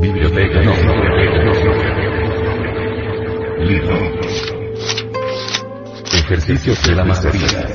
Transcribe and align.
Biblioteca 0.00 0.62
no. 0.62 0.72
Libro. 3.58 3.96
Ejercicios 6.14 6.82
de 6.84 6.94
la 6.94 7.04
mastería. 7.04 7.66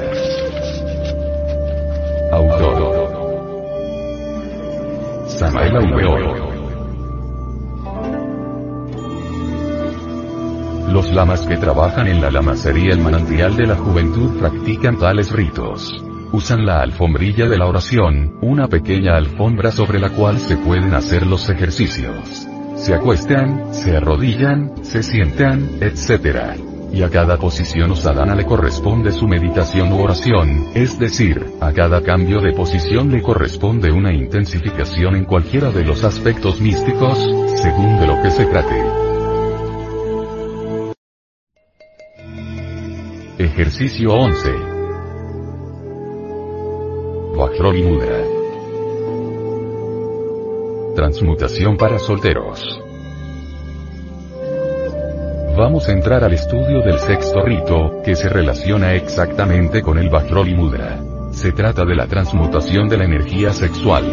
Autor. 2.32 3.06
Samael 5.28 5.76
Aumeoro. 5.76 6.55
Los 10.96 11.12
lamas 11.12 11.42
que 11.42 11.58
trabajan 11.58 12.08
en 12.08 12.22
la 12.22 12.32
lamacería 12.32 12.94
el 12.94 13.02
manantial 13.02 13.58
de 13.58 13.68
la 13.68 13.76
juventud 13.76 14.40
practican 14.40 14.98
tales 14.98 15.30
ritos. 15.30 15.94
Usan 16.32 16.66
la 16.66 16.80
alfombrilla 16.80 17.50
de 17.50 17.58
la 17.58 17.66
oración, 17.66 18.38
una 18.40 18.70
pequeña 18.70 19.18
alfombra 19.18 19.74
sobre 19.74 20.00
la 20.00 20.12
cual 20.12 20.40
se 20.40 20.56
pueden 20.56 20.94
hacer 20.94 21.28
los 21.28 21.50
ejercicios. 21.50 22.48
Se 22.78 22.94
acuestan, 22.94 23.74
se 23.74 23.98
arrodillan, 23.98 24.72
se 24.86 25.04
sientan, 25.04 25.70
etc. 25.82 26.62
Y 26.94 27.02
a 27.02 27.10
cada 27.10 27.36
posición 27.36 27.92
o 27.92 27.98
sadhana 27.98 28.34
le 28.34 28.46
corresponde 28.46 29.12
su 29.12 29.28
meditación 29.28 29.92
u 29.92 30.00
oración, 30.00 30.68
es 30.76 30.98
decir, 30.98 31.46
a 31.60 31.74
cada 31.74 32.04
cambio 32.04 32.40
de 32.40 32.54
posición 32.54 33.12
le 33.12 33.22
corresponde 33.22 33.92
una 33.92 34.14
intensificación 34.14 35.18
en 35.18 35.26
cualquiera 35.26 35.72
de 35.72 35.84
los 35.84 36.06
aspectos 36.06 36.62
místicos, 36.62 37.20
según 37.62 38.00
de 38.00 38.08
lo 38.08 38.22
que 38.22 38.32
se 38.32 38.46
trate. 38.46 39.05
Ejercicio 43.38 44.14
11. 44.14 44.50
Vajroli 47.36 47.84
Mudra. 47.84 48.24
Transmutación 50.96 51.76
para 51.76 52.00
solteros. 52.00 52.82
Vamos 55.58 55.90
a 55.90 55.92
entrar 55.92 56.24
al 56.24 56.32
estudio 56.32 56.80
del 56.80 56.98
sexto 56.98 57.42
rito, 57.42 58.02
que 58.06 58.16
se 58.16 58.30
relaciona 58.30 58.94
exactamente 58.94 59.82
con 59.82 59.98
el 59.98 60.08
Vajroli 60.10 60.56
Mudra. 60.56 61.04
Se 61.32 61.52
trata 61.52 61.84
de 61.84 61.96
la 61.96 62.08
transmutación 62.08 62.88
de 62.88 63.00
la 63.00 63.04
energía 63.04 63.52
sexual. 63.52 64.06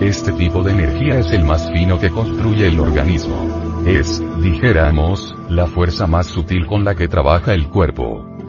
Este 0.00 0.32
tipo 0.32 0.62
de 0.62 0.72
energía 0.72 1.18
es 1.18 1.30
el 1.32 1.44
más 1.44 1.70
fino 1.70 2.00
que 2.00 2.08
construye 2.08 2.68
el 2.68 2.80
organismo. 2.80 3.84
Es, 3.86 4.22
dijéramos, 4.40 5.34
la 5.50 5.66
fuerza 5.66 6.06
más 6.06 6.28
sutil 6.28 6.66
con 6.66 6.82
la 6.82 6.94
que 6.94 7.08
trabaja 7.08 7.52
el 7.52 7.68
cuerpo. 7.68 8.39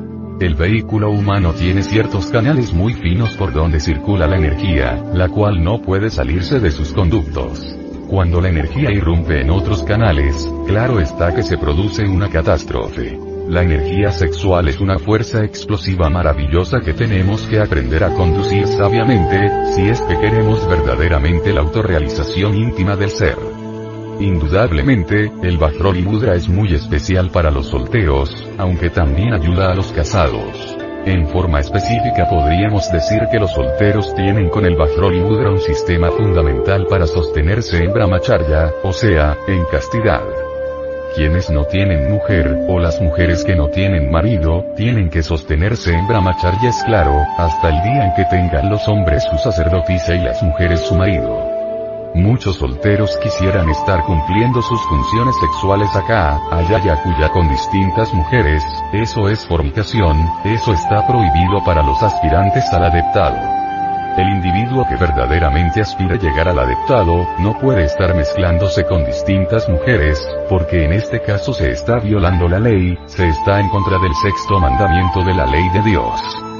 El 0.42 0.56
vehículo 0.56 1.11
humano 1.11 1.53
tiene 1.53 1.84
ciertos 1.84 2.31
canales 2.31 2.73
muy 2.73 2.95
finos 2.95 3.38
por 3.38 3.53
donde 3.53 3.80
circula 3.80 4.25
la 4.25 4.38
energía, 4.38 5.00
la 5.14 5.30
cual 5.30 5.64
no 5.64 5.84
puede 5.84 6.09
salirse 6.09 6.59
de 6.59 6.72
sus 6.72 6.94
conductos. 6.94 7.64
Cuando 8.09 8.42
la 8.42 8.50
energía 8.50 8.89
irrumpe 8.89 9.39
en 9.39 9.52
otros 9.52 9.84
canales, 9.84 10.52
claro 10.66 11.00
está 11.00 11.36
que 11.36 11.44
se 11.44 11.59
produce 11.59 12.08
una 12.08 12.28
catástrofe. 12.28 13.19
La 13.50 13.62
energía 13.62 14.12
sexual 14.12 14.67
es 14.67 14.80
una 14.80 14.97
fuerza 14.97 15.44
explosiva 15.44 16.09
maravillosa 16.09 16.80
que 16.80 16.95
tenemos 16.95 17.44
que 17.44 17.59
aprender 17.59 18.03
a 18.03 18.16
conducir 18.16 18.66
sabiamente, 18.66 19.47
si 19.75 19.89
es 19.89 20.02
que 20.02 20.17
queremos 20.17 20.67
verdaderamente 20.67 21.53
la 21.53 21.62
autorrealización 21.62 22.56
íntima 22.56 22.95
del 22.95 23.12
ser. 23.12 23.61
Indudablemente, 24.20 25.31
el 25.42 25.58
Vajroli 25.58 26.04
Mudra 26.04 26.36
es 26.36 26.48
muy 26.48 26.73
especial 26.73 27.31
para 27.31 27.50
los 27.50 27.67
solteros, 27.67 28.48
aunque 28.58 28.90
también 28.90 29.34
ayuda 29.34 29.72
a 29.72 29.76
los 29.76 29.92
casados. 29.92 30.78
En 31.06 31.28
forma 31.28 31.59
específica 31.59 32.30
podríamos 32.30 32.92
decir 32.92 33.22
que 33.31 33.40
los 33.40 33.52
solteros 33.52 34.13
tienen 34.13 34.50
con 34.50 34.66
el 34.66 34.75
Vajroli 34.75 35.19
Mudra 35.19 35.50
un 35.50 35.59
sistema 35.59 36.12
fundamental 36.12 36.86
para 36.88 37.08
sostenerse 37.08 37.84
en 37.84 37.91
Brahmacharya, 37.91 38.72
o 38.84 38.94
sea, 38.94 39.36
en 39.47 39.66
castidad. 39.66 40.22
Quienes 41.16 41.50
no 41.50 41.66
tienen 41.66 42.09
mujer, 42.09 42.56
o 42.69 42.80
las 42.80 43.02
mujeres 43.02 43.44
que 43.44 43.56
no 43.56 43.68
tienen 43.69 44.12
marido, 44.12 44.63
tienen 44.78 45.09
que 45.09 45.24
sostenerse 45.24 45.91
en 45.94 46.07
Brahmacharya 46.07 46.69
es 46.69 46.84
claro, 46.86 47.25
hasta 47.38 47.69
el 47.69 47.81
día 47.81 48.06
en 48.06 48.13
que 48.13 48.25
tengan 48.25 48.69
los 48.69 48.88
hombres 48.88 49.24
su 49.30 49.38
sacerdotisa 49.38 50.16
y 50.16 50.24
las 50.24 50.41
mujeres 50.41 50.80
su 50.81 50.96
marido. 50.96 51.50
Muchos 52.14 52.58
solteros 52.58 53.16
quisieran 53.24 53.70
estar 53.70 54.04
cumpliendo 54.04 54.62
sus 54.62 54.82
funciones 54.82 55.34
sexuales 55.40 55.96
acá, 55.96 56.42
allá 56.52 56.82
y 56.84 56.90
acuya 56.90 57.30
con 57.30 57.48
distintas 57.48 58.14
mujeres, 58.14 58.62
eso 58.92 59.30
es 59.30 59.46
fornicación, 59.48 60.18
eso 60.44 60.74
está 60.74 61.08
prohibido 61.08 61.64
para 61.64 61.82
los 61.82 62.04
aspirantes 62.04 62.66
al 62.74 62.84
adeptado. 62.84 63.38
El 64.18 64.28
individuo 64.28 64.86
que 64.90 64.98
verdaderamente 64.98 65.80
aspira 65.80 66.16
a 66.16 66.20
llegar 66.20 66.50
al 66.50 66.60
adeptado, 66.60 67.26
no 67.40 67.58
puede 67.58 67.86
estar 67.86 68.14
mezclándose 68.14 68.86
con 68.86 69.06
distintas 69.06 69.70
mujeres, 69.70 70.20
porque 70.50 70.84
en 70.84 70.92
este 70.92 71.22
caso 71.22 71.54
se 71.54 71.72
está 71.72 72.00
violando 72.00 72.50
la 72.50 72.60
ley, 72.60 72.98
se 73.06 73.30
está 73.30 73.62
en 73.62 73.70
contra 73.70 73.98
del 74.00 74.14
sexto 74.16 74.60
mandamiento 74.60 75.24
de 75.24 75.34
la 75.34 75.46
ley 75.46 75.70
de 75.70 75.82
Dios. 75.84 76.50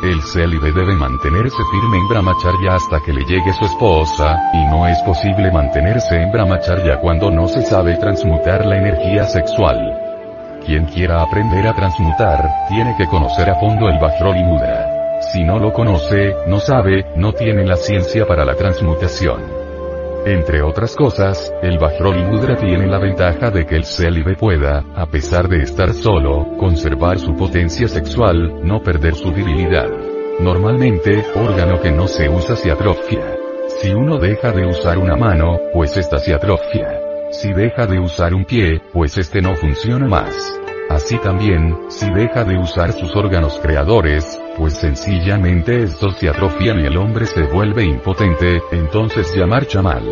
El 0.00 0.22
célibe 0.22 0.70
debe 0.72 0.94
mantenerse 0.94 1.56
firme 1.72 1.98
en 1.98 2.08
Brahmacharya 2.08 2.76
hasta 2.76 3.00
que 3.00 3.12
le 3.12 3.24
llegue 3.24 3.52
su 3.52 3.64
esposa, 3.64 4.38
y 4.52 4.64
no 4.66 4.86
es 4.86 4.96
posible 5.02 5.50
mantenerse 5.50 6.22
en 6.22 6.30
Brahmacharya 6.30 7.00
cuando 7.00 7.32
no 7.32 7.48
se 7.48 7.62
sabe 7.62 7.96
transmutar 7.96 8.64
la 8.64 8.78
energía 8.78 9.24
sexual. 9.24 10.60
Quien 10.64 10.84
quiera 10.86 11.22
aprender 11.22 11.66
a 11.66 11.74
transmutar, 11.74 12.48
tiene 12.68 12.94
que 12.96 13.06
conocer 13.06 13.50
a 13.50 13.56
fondo 13.56 13.88
el 13.88 13.98
Vajroli 13.98 14.44
Mudra. 14.44 15.20
Si 15.32 15.42
no 15.42 15.58
lo 15.58 15.72
conoce, 15.72 16.32
no 16.46 16.60
sabe, 16.60 17.04
no 17.16 17.32
tiene 17.32 17.64
la 17.64 17.76
ciencia 17.76 18.24
para 18.24 18.44
la 18.44 18.54
transmutación. 18.54 19.57
Entre 20.26 20.62
otras 20.62 20.94
cosas, 20.94 21.52
el 21.62 21.78
Vajroli 21.78 22.22
Mudra 22.24 22.56
tiene 22.56 22.86
la 22.86 22.98
ventaja 22.98 23.50
de 23.50 23.64
que 23.64 23.76
el 23.76 23.84
célibe 23.84 24.34
pueda, 24.34 24.84
a 24.94 25.06
pesar 25.06 25.48
de 25.48 25.62
estar 25.62 25.94
solo, 25.94 26.56
conservar 26.58 27.18
su 27.18 27.34
potencia 27.34 27.88
sexual, 27.88 28.60
no 28.62 28.82
perder 28.82 29.14
su 29.14 29.32
virilidad. 29.32 29.88
Normalmente, 30.40 31.24
órgano 31.34 31.80
que 31.80 31.90
no 31.90 32.08
se 32.08 32.28
usa 32.28 32.56
se 32.56 32.70
atrofia. 32.70 33.36
Si 33.80 33.90
uno 33.90 34.18
deja 34.18 34.50
de 34.50 34.66
usar 34.66 34.98
una 34.98 35.16
mano, 35.16 35.58
pues 35.72 35.96
esta 35.96 36.18
se 36.18 36.34
atrofia. 36.34 37.00
Si 37.30 37.52
deja 37.52 37.86
de 37.86 38.00
usar 38.00 38.34
un 38.34 38.44
pie, 38.44 38.80
pues 38.92 39.16
este 39.18 39.40
no 39.40 39.54
funciona 39.54 40.06
más. 40.06 40.60
Así 40.90 41.18
también, 41.18 41.76
si 41.88 42.10
deja 42.10 42.44
de 42.44 42.58
usar 42.58 42.92
sus 42.92 43.14
órganos 43.14 43.58
creadores, 43.60 44.40
pues 44.58 44.74
sencillamente 44.74 45.84
estos 45.84 46.16
se 46.16 46.28
atrofian 46.28 46.80
y 46.80 46.86
el 46.86 46.96
hombre 46.96 47.26
se 47.26 47.44
vuelve 47.44 47.84
impotente, 47.84 48.60
entonces 48.72 49.32
ya 49.34 49.46
marcha 49.46 49.80
mal. 49.80 50.02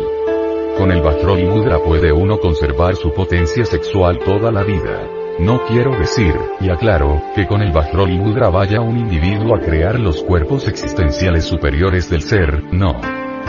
Con 0.77 0.91
el 0.91 1.01
Vajroli 1.01 1.43
Mudra 1.43 1.79
puede 1.79 2.13
uno 2.13 2.39
conservar 2.39 2.95
su 2.95 3.13
potencia 3.13 3.65
sexual 3.65 4.19
toda 4.19 4.51
la 4.51 4.63
vida. 4.63 5.05
No 5.39 5.65
quiero 5.65 5.91
decir, 5.97 6.33
y 6.61 6.69
aclaro, 6.69 7.21
que 7.35 7.45
con 7.45 7.61
el 7.61 7.71
Vajroli 7.71 8.17
Mudra 8.17 8.49
vaya 8.49 8.79
un 8.79 8.97
individuo 8.97 9.55
a 9.55 9.59
crear 9.59 9.99
los 9.99 10.23
cuerpos 10.23 10.67
existenciales 10.67 11.43
superiores 11.43 12.09
del 12.09 12.21
ser, 12.21 12.63
no. 12.71 12.99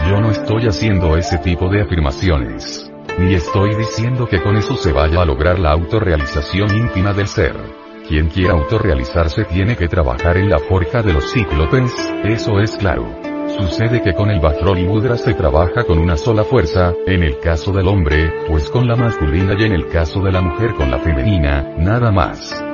Yo 0.08 0.20
no 0.20 0.30
estoy 0.30 0.66
haciendo 0.66 1.16
ese 1.16 1.38
tipo 1.38 1.68
de 1.68 1.82
afirmaciones. 1.82 2.90
Ni 3.18 3.34
estoy 3.34 3.74
diciendo 3.74 4.26
que 4.26 4.42
con 4.42 4.56
eso 4.56 4.76
se 4.76 4.92
vaya 4.92 5.22
a 5.22 5.24
lograr 5.24 5.58
la 5.58 5.72
autorrealización 5.72 6.76
íntima 6.76 7.12
del 7.12 7.28
ser. 7.28 7.87
Quien 8.08 8.28
quiera 8.28 8.54
autorrealizarse 8.54 9.44
tiene 9.44 9.76
que 9.76 9.86
trabajar 9.86 10.38
en 10.38 10.48
la 10.48 10.58
forja 10.58 11.02
de 11.02 11.12
los 11.12 11.30
cíclopes, 11.30 11.92
eso 12.24 12.58
es 12.58 12.74
claro. 12.78 13.06
Sucede 13.58 14.00
que 14.00 14.14
con 14.14 14.30
el 14.30 14.40
Vajroli 14.40 14.84
Mudra 14.84 15.18
se 15.18 15.34
trabaja 15.34 15.84
con 15.84 15.98
una 15.98 16.16
sola 16.16 16.42
fuerza, 16.42 16.94
en 17.06 17.22
el 17.22 17.38
caso 17.38 17.70
del 17.70 17.86
hombre, 17.86 18.32
pues 18.48 18.70
con 18.70 18.88
la 18.88 18.96
masculina 18.96 19.54
y 19.58 19.64
en 19.64 19.72
el 19.72 19.88
caso 19.88 20.20
de 20.22 20.32
la 20.32 20.40
mujer 20.40 20.74
con 20.74 20.90
la 20.90 21.00
femenina, 21.00 21.74
nada 21.76 22.10
más. 22.10 22.64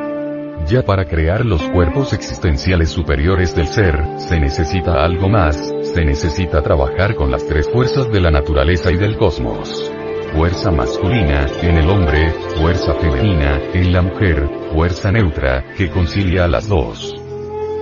Ya 0.69 0.82
para 0.82 1.05
crear 1.05 1.44
los 1.44 1.62
cuerpos 1.70 2.12
existenciales 2.12 2.91
superiores 2.91 3.56
del 3.56 3.67
ser, 3.67 4.05
se 4.19 4.38
necesita 4.38 5.05
algo 5.05 5.29
más, 5.29 5.56
se 5.82 6.05
necesita 6.05 6.62
trabajar 6.62 7.17
con 7.17 7.32
las 7.32 7.44
tres 7.44 7.69
fuerzas 7.69 8.08
de 8.12 8.20
la 8.20 8.31
naturaleza 8.31 8.93
y 8.93 8.97
del 8.97 9.17
cosmos 9.17 9.94
fuerza 10.34 10.72
masculina, 10.72 11.46
en 11.62 11.76
el 11.76 11.88
hombre, 11.88 12.32
fuerza 12.56 12.94
femenina, 12.94 13.60
en 13.72 13.92
la 13.92 14.02
mujer, 14.02 14.48
fuerza 14.72 15.12
neutra, 15.12 15.64
que 15.76 15.88
concilia 15.88 16.44
a 16.44 16.48
las 16.48 16.66
dos. 16.69 17.14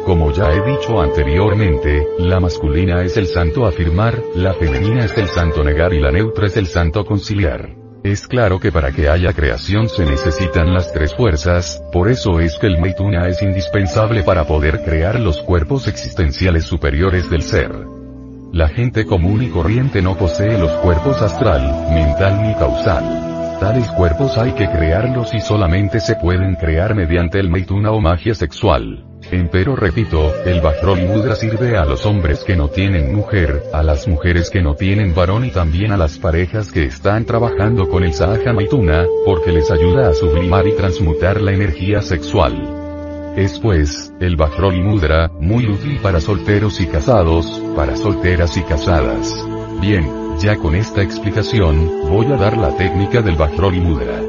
Como 0.04 0.32
ya 0.32 0.52
he 0.52 0.60
dicho 0.62 1.00
anteriormente, 1.00 2.06
la 2.18 2.40
masculina 2.40 3.02
es 3.02 3.16
el 3.16 3.26
santo 3.26 3.64
afirmar, 3.64 4.22
la 4.34 4.52
femenina 4.52 5.06
es 5.06 5.16
el 5.16 5.28
santo 5.28 5.64
negar 5.64 5.94
y 5.94 6.00
la 6.00 6.12
neutra 6.12 6.46
es 6.46 6.56
el 6.58 6.66
santo 6.66 7.06
conciliar. 7.06 7.74
Es 8.04 8.26
claro 8.26 8.60
que 8.60 8.70
para 8.70 8.92
que 8.92 9.08
haya 9.08 9.32
creación 9.32 9.88
se 9.88 10.04
necesitan 10.04 10.74
las 10.74 10.92
tres 10.92 11.14
fuerzas, 11.14 11.82
por 11.90 12.10
eso 12.10 12.38
es 12.38 12.58
que 12.58 12.66
el 12.66 12.78
Maituna 12.78 13.28
es 13.28 13.40
indispensable 13.42 14.24
para 14.24 14.44
poder 14.44 14.82
crear 14.84 15.18
los 15.18 15.40
cuerpos 15.40 15.88
existenciales 15.88 16.64
superiores 16.64 17.30
del 17.30 17.42
ser. 17.42 18.01
La 18.52 18.68
gente 18.68 19.06
común 19.06 19.42
y 19.42 19.48
corriente 19.48 20.02
no 20.02 20.14
posee 20.14 20.58
los 20.58 20.70
cuerpos 20.72 21.22
astral, 21.22 21.88
mental 21.90 22.42
ni 22.42 22.54
causal. 22.54 23.58
Tales 23.58 23.90
cuerpos 23.92 24.36
hay 24.36 24.52
que 24.52 24.68
crearlos 24.68 25.32
y 25.32 25.40
solamente 25.40 26.00
se 26.00 26.16
pueden 26.16 26.56
crear 26.56 26.94
mediante 26.94 27.40
el 27.40 27.48
Meituna 27.48 27.92
o 27.92 28.00
magia 28.02 28.34
sexual. 28.34 29.06
Empero 29.30 29.74
repito, 29.74 30.34
el 30.44 30.60
Bajrol 30.60 31.00
Mudra 31.00 31.34
sirve 31.34 31.78
a 31.78 31.86
los 31.86 32.04
hombres 32.04 32.44
que 32.44 32.54
no 32.54 32.68
tienen 32.68 33.14
mujer, 33.14 33.62
a 33.72 33.82
las 33.82 34.06
mujeres 34.06 34.50
que 34.50 34.60
no 34.60 34.74
tienen 34.74 35.14
varón 35.14 35.46
y 35.46 35.50
también 35.50 35.90
a 35.90 35.96
las 35.96 36.18
parejas 36.18 36.70
que 36.70 36.84
están 36.84 37.24
trabajando 37.24 37.88
con 37.88 38.04
el 38.04 38.12
Sahaja 38.12 38.52
Maituna, 38.52 39.06
porque 39.24 39.52
les 39.52 39.70
ayuda 39.70 40.10
a 40.10 40.12
sublimar 40.12 40.66
y 40.66 40.72
transmutar 40.72 41.40
la 41.40 41.52
energía 41.52 42.02
sexual. 42.02 42.81
Es 43.36 43.58
pues, 43.58 44.12
el 44.20 44.36
Bajrol 44.36 44.82
Mudra, 44.82 45.30
muy 45.40 45.66
útil 45.66 45.98
para 46.02 46.20
solteros 46.20 46.82
y 46.82 46.86
casados, 46.86 47.62
para 47.74 47.96
solteras 47.96 48.58
y 48.58 48.62
casadas. 48.62 49.34
Bien, 49.80 50.06
ya 50.38 50.56
con 50.56 50.74
esta 50.74 51.02
explicación, 51.02 52.10
voy 52.10 52.26
a 52.26 52.36
dar 52.36 52.58
la 52.58 52.76
técnica 52.76 53.22
del 53.22 53.36
Bajrol 53.36 53.74
Mudra. 53.76 54.20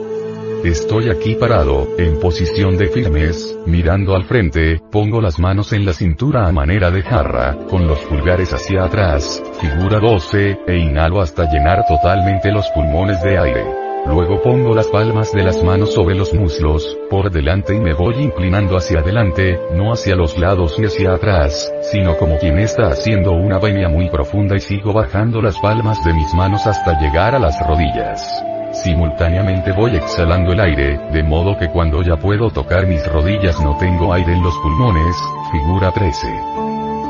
Estoy 0.63 1.09
aquí 1.09 1.35
parado, 1.35 1.89
en 1.97 2.17
posición 2.21 2.77
de 2.77 2.87
firmes, 2.87 3.59
mirando 3.65 4.15
al 4.15 4.23
frente, 4.23 4.79
pongo 4.89 5.19
las 5.19 5.37
manos 5.37 5.73
en 5.73 5.85
la 5.85 5.91
cintura 5.91 6.47
a 6.47 6.53
manera 6.53 6.89
de 6.89 7.01
jarra, 7.01 7.57
con 7.69 7.85
los 7.85 7.99
pulgares 7.99 8.53
hacia 8.53 8.85
atrás, 8.85 9.43
figura 9.59 9.99
12, 9.99 10.59
e 10.65 10.77
inhalo 10.77 11.19
hasta 11.19 11.51
llenar 11.51 11.85
totalmente 11.85 12.53
los 12.53 12.69
pulmones 12.69 13.21
de 13.21 13.37
aire. 13.37 13.92
Luego 14.05 14.41
pongo 14.41 14.75
las 14.75 14.87
palmas 14.87 15.31
de 15.31 15.43
las 15.43 15.63
manos 15.63 15.93
sobre 15.93 16.13
los 16.13 16.33
muslos, 16.33 16.97
por 17.09 17.31
delante 17.31 17.73
y 17.73 17.79
me 17.79 17.93
voy 17.93 18.15
inclinando 18.15 18.75
hacia 18.75 18.99
adelante, 18.99 19.57
no 19.73 19.93
hacia 19.93 20.15
los 20.15 20.37
lados 20.37 20.77
ni 20.77 20.85
hacia 20.85 21.13
atrás, 21.13 21.71
sino 21.91 22.17
como 22.17 22.37
quien 22.37 22.59
está 22.59 22.87
haciendo 22.87 23.31
una 23.31 23.59
venia 23.59 23.87
muy 23.87 24.09
profunda 24.09 24.57
y 24.57 24.59
sigo 24.59 24.91
bajando 24.91 25.41
las 25.41 25.57
palmas 25.59 26.03
de 26.03 26.13
mis 26.13 26.33
manos 26.33 26.67
hasta 26.67 26.99
llegar 26.99 27.33
a 27.33 27.39
las 27.39 27.57
rodillas. 27.65 28.43
Simultáneamente 28.73 29.71
voy 29.71 29.95
exhalando 29.95 30.51
el 30.51 30.59
aire, 30.59 30.99
de 31.13 31.23
modo 31.23 31.57
que 31.57 31.69
cuando 31.69 32.01
ya 32.01 32.17
puedo 32.17 32.49
tocar 32.49 32.87
mis 32.87 33.05
rodillas 33.07 33.63
no 33.63 33.77
tengo 33.77 34.11
aire 34.13 34.33
en 34.33 34.43
los 34.43 34.57
pulmones, 34.57 35.15
figura 35.51 35.91
13. 35.91 36.62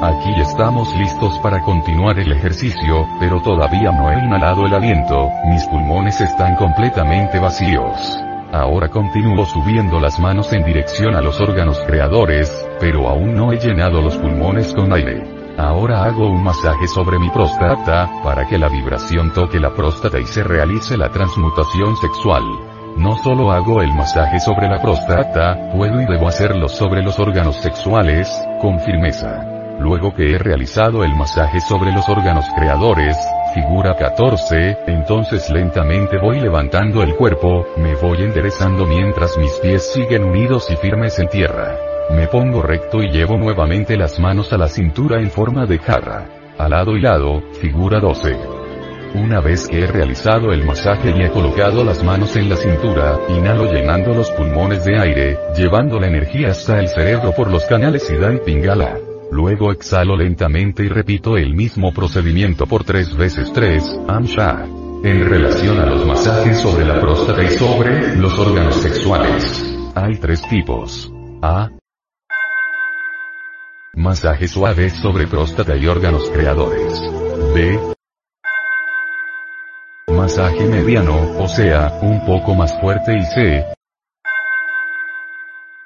Aquí 0.03 0.33
estamos 0.37 0.93
listos 0.97 1.39
para 1.39 1.61
continuar 1.61 2.19
el 2.19 2.33
ejercicio, 2.33 3.07
pero 3.21 3.41
todavía 3.41 3.89
no 3.93 4.11
he 4.11 4.19
inhalado 4.19 4.65
el 4.65 4.73
aliento, 4.73 5.29
mis 5.45 5.65
pulmones 5.67 6.19
están 6.19 6.57
completamente 6.57 7.39
vacíos. 7.39 8.17
Ahora 8.51 8.89
continúo 8.89 9.45
subiendo 9.45 10.01
las 10.01 10.19
manos 10.19 10.51
en 10.51 10.65
dirección 10.65 11.15
a 11.15 11.21
los 11.21 11.39
órganos 11.39 11.79
creadores, 11.87 12.51
pero 12.81 13.07
aún 13.07 13.33
no 13.33 13.53
he 13.53 13.57
llenado 13.57 14.01
los 14.01 14.17
pulmones 14.17 14.73
con 14.73 14.91
aire. 14.91 15.23
Ahora 15.57 16.03
hago 16.03 16.27
un 16.27 16.43
masaje 16.43 16.85
sobre 16.89 17.17
mi 17.17 17.29
próstata, 17.29 18.11
para 18.25 18.45
que 18.45 18.57
la 18.57 18.67
vibración 18.67 19.31
toque 19.31 19.57
la 19.57 19.73
próstata 19.73 20.19
y 20.19 20.25
se 20.25 20.43
realice 20.43 20.97
la 20.97 21.11
transmutación 21.11 21.95
sexual. 21.95 22.43
No 22.97 23.15
solo 23.23 23.53
hago 23.53 23.81
el 23.81 23.93
masaje 23.93 24.41
sobre 24.41 24.67
la 24.67 24.81
próstata, 24.81 25.71
puedo 25.71 26.01
y 26.01 26.05
debo 26.07 26.27
hacerlo 26.27 26.67
sobre 26.67 27.01
los 27.01 27.17
órganos 27.19 27.55
sexuales, 27.55 28.29
con 28.59 28.81
firmeza. 28.81 29.52
Luego 29.83 30.15
que 30.15 30.31
he 30.31 30.37
realizado 30.37 31.03
el 31.03 31.13
masaje 31.13 31.59
sobre 31.59 31.91
los 31.91 32.07
órganos 32.07 32.45
creadores, 32.55 33.17
figura 33.53 33.97
14, 33.97 34.77
entonces 34.87 35.49
lentamente 35.49 36.17
voy 36.17 36.39
levantando 36.39 37.03
el 37.03 37.13
cuerpo, 37.15 37.67
me 37.75 37.93
voy 37.95 38.21
enderezando 38.21 38.85
mientras 38.85 39.37
mis 39.37 39.51
pies 39.59 39.91
siguen 39.91 40.23
unidos 40.23 40.71
y 40.71 40.77
firmes 40.77 41.19
en 41.19 41.27
tierra. 41.27 41.75
Me 42.11 42.27
pongo 42.27 42.61
recto 42.61 43.03
y 43.03 43.11
llevo 43.11 43.35
nuevamente 43.35 43.97
las 43.97 44.21
manos 44.21 44.53
a 44.53 44.57
la 44.57 44.69
cintura 44.69 45.19
en 45.19 45.29
forma 45.29 45.65
de 45.65 45.77
jarra. 45.79 46.29
Al 46.57 46.71
lado 46.71 46.95
y 46.95 47.01
lado, 47.01 47.41
figura 47.59 47.99
12. 47.99 48.37
Una 49.15 49.41
vez 49.41 49.67
que 49.67 49.81
he 49.81 49.87
realizado 49.87 50.53
el 50.53 50.63
masaje 50.63 51.13
y 51.13 51.23
he 51.23 51.29
colocado 51.29 51.83
las 51.83 52.01
manos 52.05 52.37
en 52.37 52.47
la 52.47 52.55
cintura, 52.55 53.19
inhalo 53.27 53.69
llenando 53.69 54.13
los 54.13 54.31
pulmones 54.31 54.85
de 54.85 54.97
aire, 54.97 55.37
llevando 55.57 55.99
la 55.99 56.07
energía 56.07 56.51
hasta 56.51 56.79
el 56.79 56.87
cerebro 56.87 57.33
por 57.33 57.51
los 57.51 57.65
canales 57.65 58.03
Siddha 58.03 58.33
y 58.33 58.37
Pingala. 58.37 58.97
Luego 59.33 59.71
exhalo 59.71 60.15
lentamente 60.15 60.83
y 60.83 60.89
repito 60.89 61.37
el 61.37 61.55
mismo 61.55 61.91
procedimiento 61.91 62.67
por 62.67 62.83
tres 62.83 63.17
veces 63.17 63.51
tres, 63.51 63.83
Amsha. 64.07 64.63
En 65.03 65.27
relación 65.27 65.79
a 65.79 65.87
los 65.87 66.05
masajes 66.05 66.59
sobre 66.59 66.85
la 66.85 67.01
próstata 67.01 67.43
y 67.43 67.49
sobre 67.49 68.15
los 68.15 68.37
órganos 68.37 68.75
sexuales. 68.75 69.75
Hay 69.95 70.17
tres 70.17 70.39
tipos. 70.47 71.11
A. 71.41 71.71
Masaje 73.95 74.47
suave 74.47 74.91
sobre 74.91 75.25
próstata 75.25 75.75
y 75.77 75.87
órganos 75.87 76.29
creadores. 76.29 77.01
B. 77.55 77.79
Masaje 80.09 80.63
mediano, 80.65 81.39
o 81.39 81.47
sea, 81.47 81.97
un 82.03 82.23
poco 82.23 82.53
más 82.53 82.79
fuerte 82.79 83.17
y 83.17 83.23
C. 83.23 83.65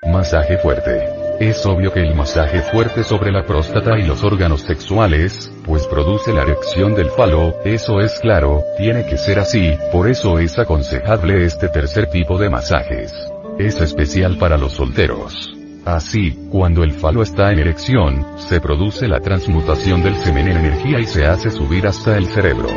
Masaje 0.03 0.57
fuerte. 0.57 1.26
Es 1.39 1.63
obvio 1.67 1.93
que 1.93 2.01
el 2.01 2.15
masaje 2.15 2.61
fuerte 2.61 3.03
sobre 3.03 3.31
la 3.31 3.45
próstata 3.45 3.99
y 3.99 4.07
los 4.07 4.23
órganos 4.23 4.61
sexuales, 4.61 5.51
pues 5.65 5.85
produce 5.85 6.33
la 6.33 6.41
erección 6.41 6.95
del 6.95 7.11
falo, 7.11 7.53
eso 7.63 8.01
es 8.01 8.17
claro, 8.19 8.63
tiene 8.75 9.05
que 9.05 9.17
ser 9.17 9.37
así, 9.37 9.77
por 9.91 10.09
eso 10.09 10.39
es 10.39 10.57
aconsejable 10.57 11.45
este 11.45 11.69
tercer 11.69 12.09
tipo 12.09 12.39
de 12.39 12.49
masajes. 12.49 13.13
Es 13.59 13.79
especial 13.79 14.39
para 14.39 14.57
los 14.57 14.73
solteros. 14.73 15.53
Así, 15.85 16.31
cuando 16.51 16.83
el 16.83 16.91
falo 16.91 17.21
está 17.21 17.51
en 17.51 17.59
erección, 17.59 18.25
se 18.37 18.59
produce 18.59 19.07
la 19.07 19.19
transmutación 19.19 20.01
del 20.01 20.15
semen 20.15 20.47
en 20.47 20.57
energía 20.57 20.99
y 20.99 21.05
se 21.05 21.27
hace 21.27 21.51
subir 21.51 21.85
hasta 21.85 22.17
el 22.17 22.25
cerebro. 22.25 22.69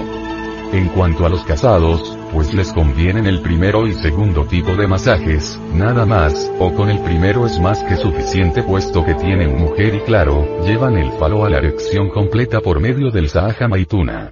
En 0.73 0.89
cuanto 0.91 1.25
a 1.25 1.31
los 1.31 1.43
casados, 1.45 2.17
pues 2.33 2.55
les 2.55 2.73
convienen 2.73 3.27
el 3.27 3.41
primero 3.41 3.87
y 3.87 3.95
segundo 3.95 4.45
tipo 4.47 4.77
de 4.77 4.87
masajes, 4.87 5.59
nada 5.75 6.07
más, 6.07 6.51
o 6.59 6.75
con 6.75 6.91
el 6.91 6.99
primero 7.01 7.47
es 7.47 7.59
más 7.61 7.83
que 7.85 7.97
suficiente 7.97 8.63
puesto 8.63 9.05
que 9.05 9.15
tienen 9.15 9.59
mujer 9.59 9.95
y 9.95 10.01
claro, 10.01 10.47
llevan 10.65 10.97
el 10.97 11.13
falo 11.13 11.45
a 11.45 11.51
la 11.51 11.59
erección 11.59 12.09
completa 12.11 12.61
por 12.61 12.81
medio 12.81 13.11
del 13.11 13.29
Sahaja 13.29 13.69
Maituna. 13.69 14.31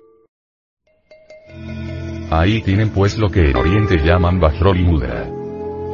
Ahí 2.30 2.60
tienen 2.62 2.90
pues 2.90 3.16
lo 3.16 3.30
que 3.30 3.50
en 3.50 3.56
Oriente 3.56 3.98
llaman 3.98 4.38
Bajrol 4.38 4.78
y 4.78 4.84
Mudra. 4.84 5.37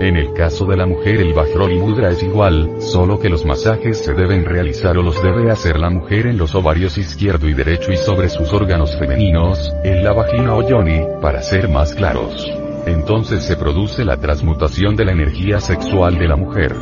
En 0.00 0.16
el 0.16 0.32
caso 0.32 0.66
de 0.66 0.76
la 0.76 0.86
mujer 0.86 1.20
el 1.20 1.34
Bajrol 1.34 1.76
Mudra 1.76 2.10
es 2.10 2.20
igual, 2.20 2.68
solo 2.80 3.20
que 3.20 3.28
los 3.28 3.44
masajes 3.44 3.98
se 3.98 4.12
deben 4.12 4.44
realizar 4.44 4.98
o 4.98 5.02
los 5.02 5.22
debe 5.22 5.52
hacer 5.52 5.78
la 5.78 5.88
mujer 5.88 6.26
en 6.26 6.36
los 6.36 6.56
ovarios 6.56 6.98
izquierdo 6.98 7.48
y 7.48 7.54
derecho 7.54 7.92
y 7.92 7.96
sobre 7.96 8.28
sus 8.28 8.52
órganos 8.52 8.96
femeninos, 8.98 9.72
en 9.84 10.02
la 10.02 10.12
vagina 10.12 10.56
o 10.56 10.68
yoni, 10.68 11.00
para 11.22 11.42
ser 11.42 11.68
más 11.68 11.94
claros. 11.94 12.44
Entonces 12.86 13.44
se 13.44 13.56
produce 13.56 14.04
la 14.04 14.16
transmutación 14.16 14.96
de 14.96 15.04
la 15.04 15.12
energía 15.12 15.60
sexual 15.60 16.18
de 16.18 16.26
la 16.26 16.36
mujer. 16.36 16.74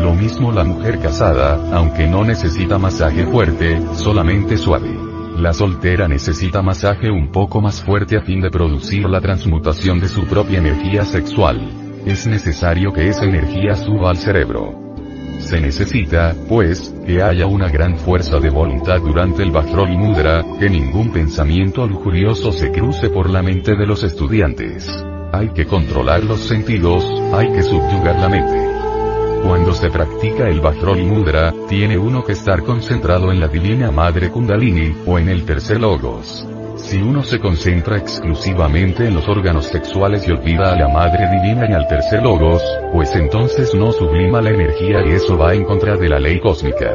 Lo 0.00 0.14
mismo 0.14 0.52
la 0.52 0.62
mujer 0.62 1.00
casada, 1.00 1.58
aunque 1.72 2.06
no 2.06 2.22
necesita 2.22 2.78
masaje 2.78 3.26
fuerte, 3.26 3.80
solamente 3.94 4.56
suave. 4.56 4.96
La 5.36 5.52
soltera 5.52 6.06
necesita 6.06 6.62
masaje 6.62 7.10
un 7.10 7.32
poco 7.32 7.60
más 7.60 7.82
fuerte 7.82 8.16
a 8.16 8.20
fin 8.20 8.40
de 8.40 8.50
producir 8.50 9.08
la 9.08 9.20
transmutación 9.20 9.98
de 9.98 10.08
su 10.08 10.24
propia 10.24 10.58
energía 10.58 11.04
sexual 11.04 11.87
es 12.10 12.26
necesario 12.26 12.92
que 12.92 13.08
esa 13.08 13.24
energía 13.24 13.74
suba 13.74 14.10
al 14.10 14.16
cerebro. 14.16 14.88
Se 15.40 15.60
necesita, 15.60 16.34
pues, 16.48 16.94
que 17.06 17.22
haya 17.22 17.46
una 17.46 17.68
gran 17.68 17.96
fuerza 17.96 18.40
de 18.40 18.50
voluntad 18.50 19.00
durante 19.00 19.42
el 19.42 19.50
Bajrol 19.50 19.90
Mudra, 19.90 20.44
que 20.58 20.68
ningún 20.68 21.12
pensamiento 21.12 21.86
lujurioso 21.86 22.52
se 22.52 22.72
cruce 22.72 23.10
por 23.10 23.30
la 23.30 23.42
mente 23.42 23.76
de 23.76 23.86
los 23.86 24.02
estudiantes. 24.02 24.88
Hay 25.32 25.50
que 25.50 25.66
controlar 25.66 26.24
los 26.24 26.40
sentidos, 26.40 27.04
hay 27.32 27.52
que 27.52 27.62
subyugar 27.62 28.18
la 28.18 28.28
mente. 28.28 28.68
Cuando 29.44 29.72
se 29.72 29.90
practica 29.90 30.48
el 30.48 30.60
Bajrol 30.60 31.02
Mudra, 31.04 31.54
tiene 31.68 31.96
uno 31.96 32.24
que 32.24 32.32
estar 32.32 32.62
concentrado 32.62 33.30
en 33.30 33.38
la 33.38 33.48
Divina 33.48 33.90
Madre 33.90 34.30
Kundalini, 34.30 34.94
o 35.06 35.18
en 35.18 35.28
el 35.28 35.44
tercer 35.44 35.80
Logos. 35.80 36.46
Si 36.78 36.96
uno 36.96 37.22
se 37.22 37.38
concentra 37.38 37.98
exclusivamente 37.98 39.06
en 39.06 39.14
los 39.14 39.28
órganos 39.28 39.66
sexuales 39.66 40.26
y 40.26 40.30
olvida 40.30 40.72
a 40.72 40.76
la 40.76 40.88
Madre 40.88 41.28
Divina 41.28 41.66
y 41.68 41.72
al 41.72 41.86
tercer 41.86 42.22
logos, 42.22 42.62
pues 42.92 43.14
entonces 43.14 43.74
no 43.74 43.92
sublima 43.92 44.40
la 44.40 44.50
energía 44.50 45.04
y 45.04 45.10
eso 45.10 45.36
va 45.36 45.54
en 45.54 45.64
contra 45.64 45.96
de 45.96 46.08
la 46.08 46.18
ley 46.18 46.40
cósmica. 46.40 46.94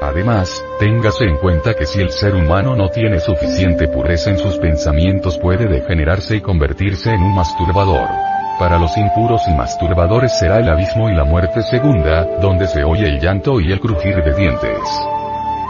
Además, 0.00 0.64
téngase 0.78 1.24
en 1.24 1.36
cuenta 1.38 1.74
que 1.74 1.86
si 1.86 2.00
el 2.00 2.10
ser 2.10 2.34
humano 2.34 2.76
no 2.76 2.88
tiene 2.90 3.18
suficiente 3.18 3.88
pureza 3.88 4.30
en 4.30 4.38
sus 4.38 4.56
pensamientos 4.58 5.38
puede 5.38 5.66
degenerarse 5.66 6.36
y 6.36 6.40
convertirse 6.40 7.12
en 7.12 7.22
un 7.22 7.34
masturbador. 7.34 8.08
Para 8.58 8.78
los 8.78 8.96
impuros 8.96 9.42
y 9.48 9.54
masturbadores 9.54 10.38
será 10.38 10.58
el 10.58 10.68
abismo 10.68 11.08
y 11.08 11.14
la 11.14 11.24
muerte 11.24 11.62
segunda, 11.62 12.24
donde 12.40 12.66
se 12.68 12.84
oye 12.84 13.06
el 13.06 13.20
llanto 13.20 13.60
y 13.60 13.72
el 13.72 13.80
crujir 13.80 14.22
de 14.22 14.34
dientes. 14.34 15.17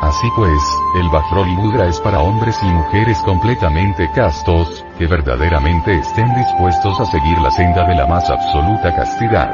Así 0.01 0.29
pues, 0.37 0.63
el 0.95 1.09
Bajrol 1.09 1.49
Mudra 1.49 1.87
es 1.87 2.01
para 2.01 2.21
hombres 2.21 2.57
y 2.63 2.67
mujeres 2.67 3.19
completamente 3.25 4.09
castos, 4.15 4.85
que 4.97 5.07
verdaderamente 5.07 5.93
estén 5.93 6.33
dispuestos 6.37 7.01
a 7.01 7.05
seguir 7.05 7.37
la 7.39 7.51
senda 7.51 7.85
de 7.85 7.97
la 7.97 8.07
más 8.07 8.31
absoluta 8.31 8.95
castidad. 8.95 9.51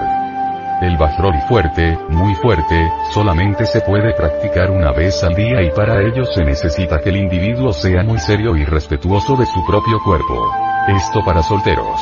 El 0.83 0.99
Bajrol 0.99 1.35
fuerte, 1.49 1.99
muy 2.11 2.35
fuerte, 2.35 2.93
solamente 3.13 3.65
se 3.65 3.81
puede 3.81 4.13
practicar 4.13 4.71
una 4.71 4.93
vez 4.93 5.25
al 5.25 5.35
día 5.35 5.63
y 5.63 5.71
para 5.71 6.03
ello 6.03 6.25
se 6.27 6.45
necesita 6.45 7.01
que 7.01 7.09
el 7.09 7.17
individuo 7.17 7.73
sea 7.73 8.03
muy 8.03 8.19
serio 8.19 8.55
y 8.55 8.67
respetuoso 8.67 9.37
de 9.37 9.47
su 9.47 9.65
propio 9.65 9.99
cuerpo. 10.05 10.53
Esto 10.89 11.25
para 11.25 11.43
solteros. 11.43 12.01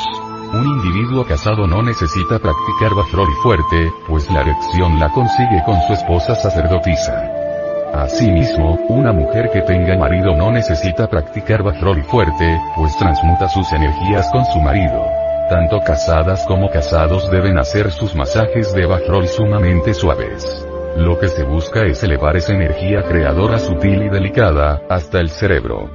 un 0.52 0.66
individuo 0.66 1.24
casado 1.24 1.66
no 1.66 1.82
necesita 1.82 2.38
practicar 2.40 2.94
Bajroli 2.96 3.34
fuerte, 3.42 3.92
pues 4.08 4.28
la 4.30 4.40
erección 4.40 4.98
la 4.98 5.10
consigue 5.10 5.62
con 5.64 5.80
su 5.82 5.92
esposa 5.92 6.34
sacerdotisa. 6.34 7.41
Asimismo, 7.92 8.78
una 8.88 9.12
mujer 9.12 9.50
que 9.50 9.60
tenga 9.60 9.96
marido 9.98 10.34
no 10.34 10.50
necesita 10.50 11.06
practicar 11.08 11.62
Bajroli 11.62 12.02
fuerte, 12.02 12.58
pues 12.74 12.96
transmuta 12.96 13.48
sus 13.50 13.70
energías 13.72 14.30
con 14.32 14.46
su 14.46 14.60
marido. 14.60 15.04
Tanto 15.50 15.78
casadas 15.80 16.46
como 16.46 16.70
casados 16.70 17.30
deben 17.30 17.58
hacer 17.58 17.90
sus 17.90 18.14
masajes 18.14 18.72
de 18.72 18.86
Bajrol 18.86 19.28
sumamente 19.28 19.92
suaves. 19.92 20.66
Lo 20.96 21.18
que 21.18 21.28
se 21.28 21.44
busca 21.44 21.84
es 21.84 22.02
elevar 22.02 22.36
esa 22.36 22.54
energía 22.54 23.02
creadora 23.02 23.58
sutil 23.58 24.04
y 24.04 24.08
delicada, 24.08 24.80
hasta 24.88 25.20
el 25.20 25.28
cerebro. 25.28 25.90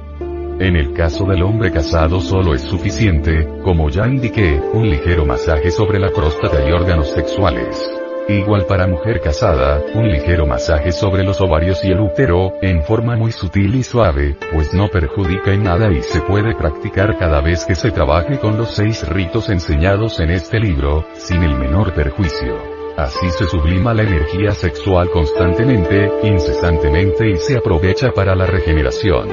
En 0.60 0.76
el 0.76 0.92
caso 0.92 1.24
del 1.24 1.42
hombre 1.42 1.72
casado 1.72 2.20
solo 2.20 2.54
es 2.54 2.62
suficiente, 2.62 3.48
como 3.64 3.90
ya 3.90 4.06
indiqué, 4.06 4.60
un 4.72 4.88
ligero 4.88 5.26
masaje 5.26 5.72
sobre 5.72 5.98
la 5.98 6.10
próstata 6.10 6.64
y 6.64 6.70
órganos 6.70 7.10
sexuales. 7.10 7.97
Igual 8.28 8.66
para 8.66 8.86
mujer 8.86 9.22
casada, 9.22 9.80
un 9.94 10.06
ligero 10.06 10.44
masaje 10.44 10.92
sobre 10.92 11.24
los 11.24 11.40
ovarios 11.40 11.82
y 11.82 11.92
el 11.92 12.00
útero, 12.00 12.52
en 12.60 12.82
forma 12.82 13.16
muy 13.16 13.32
sutil 13.32 13.74
y 13.74 13.82
suave, 13.82 14.36
pues 14.52 14.74
no 14.74 14.88
perjudica 14.88 15.54
en 15.54 15.62
nada 15.62 15.90
y 15.90 16.02
se 16.02 16.20
puede 16.20 16.54
practicar 16.54 17.16
cada 17.16 17.40
vez 17.40 17.64
que 17.64 17.74
se 17.74 17.90
trabaje 17.90 18.38
con 18.38 18.58
los 18.58 18.74
seis 18.74 19.08
ritos 19.08 19.48
enseñados 19.48 20.20
en 20.20 20.28
este 20.28 20.60
libro, 20.60 21.06
sin 21.14 21.42
el 21.42 21.54
menor 21.54 21.94
perjuicio. 21.94 22.54
Así 22.98 23.30
se 23.30 23.46
sublima 23.46 23.94
la 23.94 24.02
energía 24.02 24.52
sexual 24.52 25.08
constantemente, 25.10 26.12
incesantemente 26.22 27.30
y 27.30 27.38
se 27.38 27.56
aprovecha 27.56 28.12
para 28.12 28.36
la 28.36 28.44
regeneración. 28.44 29.28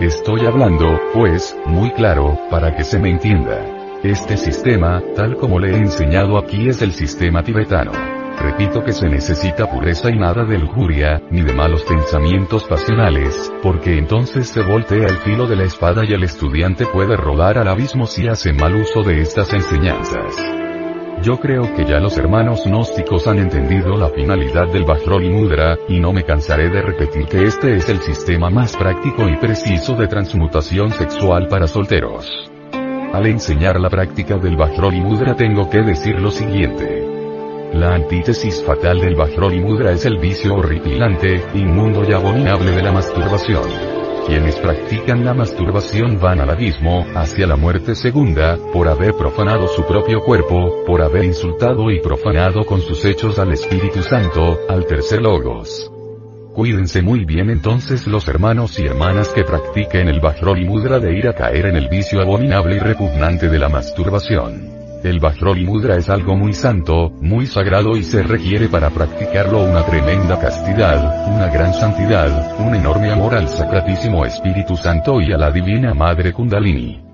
Estoy 0.00 0.46
hablando, 0.46 0.98
pues, 1.14 1.56
muy 1.64 1.92
claro, 1.92 2.36
para 2.50 2.74
que 2.74 2.82
se 2.82 2.98
me 2.98 3.10
entienda. 3.10 3.79
Este 4.02 4.38
sistema, 4.38 5.02
tal 5.14 5.36
como 5.36 5.58
le 5.58 5.72
he 5.72 5.76
enseñado 5.76 6.38
aquí 6.38 6.70
es 6.70 6.80
el 6.80 6.92
sistema 6.92 7.42
tibetano. 7.42 7.92
Repito 8.38 8.82
que 8.82 8.94
se 8.94 9.06
necesita 9.10 9.70
pureza 9.70 10.08
y 10.08 10.16
nada 10.16 10.42
de 10.46 10.58
lujuria, 10.58 11.20
ni 11.30 11.42
de 11.42 11.52
malos 11.52 11.82
pensamientos 11.82 12.64
pasionales, 12.64 13.52
porque 13.62 13.98
entonces 13.98 14.48
se 14.48 14.62
voltea 14.62 15.06
el 15.06 15.18
filo 15.18 15.46
de 15.46 15.56
la 15.56 15.64
espada 15.64 16.02
y 16.06 16.14
el 16.14 16.22
estudiante 16.22 16.86
puede 16.86 17.14
rodar 17.14 17.58
al 17.58 17.68
abismo 17.68 18.06
si 18.06 18.26
hace 18.26 18.54
mal 18.54 18.74
uso 18.74 19.02
de 19.02 19.20
estas 19.20 19.52
enseñanzas. 19.52 20.34
Yo 21.22 21.38
creo 21.38 21.74
que 21.74 21.84
ya 21.84 22.00
los 22.00 22.16
hermanos 22.16 22.64
gnósticos 22.64 23.26
han 23.26 23.38
entendido 23.38 23.98
la 23.98 24.08
finalidad 24.08 24.68
del 24.68 24.84
Bajrol 24.84 25.28
Mudra, 25.30 25.76
y 25.88 26.00
no 26.00 26.14
me 26.14 26.24
cansaré 26.24 26.70
de 26.70 26.80
repetir 26.80 27.26
que 27.26 27.44
este 27.44 27.76
es 27.76 27.86
el 27.90 27.98
sistema 27.98 28.48
más 28.48 28.74
práctico 28.74 29.28
y 29.28 29.36
preciso 29.36 29.94
de 29.94 30.08
transmutación 30.08 30.90
sexual 30.90 31.48
para 31.48 31.66
solteros. 31.66 32.49
Al 33.12 33.26
enseñar 33.26 33.80
la 33.80 33.90
práctica 33.90 34.36
del 34.38 34.56
Bajrol 34.56 34.94
y 34.94 35.00
Mudra 35.00 35.34
tengo 35.34 35.68
que 35.68 35.82
decir 35.82 36.20
lo 36.20 36.30
siguiente. 36.30 37.08
La 37.72 37.94
antítesis 37.94 38.62
fatal 38.62 39.00
del 39.00 39.16
Bajrol 39.16 39.54
y 39.54 39.60
Mudra 39.60 39.90
es 39.90 40.06
el 40.06 40.18
vicio 40.18 40.54
horripilante, 40.54 41.42
inmundo 41.54 42.04
y 42.08 42.12
abominable 42.12 42.70
de 42.70 42.82
la 42.82 42.92
masturbación. 42.92 43.68
Quienes 44.26 44.56
practican 44.56 45.24
la 45.24 45.34
masturbación 45.34 46.20
van 46.20 46.40
al 46.40 46.50
abismo, 46.50 47.04
hacia 47.16 47.48
la 47.48 47.56
muerte 47.56 47.96
segunda, 47.96 48.56
por 48.72 48.86
haber 48.86 49.14
profanado 49.14 49.66
su 49.66 49.84
propio 49.84 50.20
cuerpo, 50.20 50.84
por 50.86 51.02
haber 51.02 51.24
insultado 51.24 51.90
y 51.90 52.00
profanado 52.00 52.64
con 52.64 52.80
sus 52.80 53.04
hechos 53.04 53.40
al 53.40 53.52
Espíritu 53.52 54.02
Santo, 54.02 54.60
al 54.68 54.86
tercer 54.86 55.20
logos. 55.20 55.90
Cuídense 56.60 57.00
muy 57.00 57.24
bien 57.24 57.48
entonces 57.48 58.06
los 58.06 58.28
hermanos 58.28 58.78
y 58.78 58.84
hermanas 58.84 59.30
que 59.30 59.44
practiquen 59.44 60.08
el 60.08 60.20
Bajrol 60.20 60.60
y 60.60 60.66
Mudra 60.66 60.98
de 60.98 61.16
ir 61.16 61.26
a 61.26 61.32
caer 61.32 61.64
en 61.64 61.76
el 61.76 61.88
vicio 61.88 62.20
abominable 62.20 62.76
y 62.76 62.78
repugnante 62.78 63.48
de 63.48 63.58
la 63.58 63.70
masturbación. 63.70 64.68
El 65.02 65.20
Bajrol 65.20 65.58
Mudra 65.62 65.96
es 65.96 66.10
algo 66.10 66.36
muy 66.36 66.52
santo, 66.52 67.12
muy 67.22 67.46
sagrado 67.46 67.96
y 67.96 68.04
se 68.04 68.22
requiere 68.22 68.68
para 68.68 68.90
practicarlo 68.90 69.64
una 69.64 69.86
tremenda 69.86 70.38
castidad, 70.38 71.34
una 71.34 71.48
gran 71.48 71.72
santidad, 71.72 72.60
un 72.60 72.74
enorme 72.74 73.10
amor 73.10 73.36
al 73.36 73.48
Sacratísimo 73.48 74.26
Espíritu 74.26 74.76
Santo 74.76 75.18
y 75.18 75.32
a 75.32 75.38
la 75.38 75.50
Divina 75.50 75.94
Madre 75.94 76.34
Kundalini. 76.34 77.09